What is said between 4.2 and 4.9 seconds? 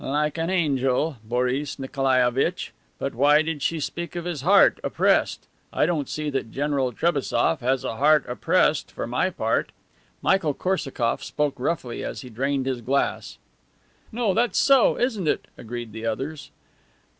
his heart